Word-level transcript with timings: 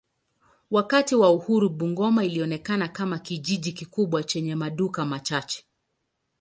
Wakati 0.71 1.15
wa 1.15 1.31
uhuru 1.33 1.69
Bungoma 1.69 2.25
ilionekana 2.25 2.87
kama 2.87 3.19
kijiji 3.19 3.71
kikubwa 3.71 4.23
chenye 4.23 4.55
maduka 4.55 5.05
machache. 5.05 5.63